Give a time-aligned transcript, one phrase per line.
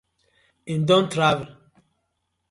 [0.65, 1.45] Him don travel.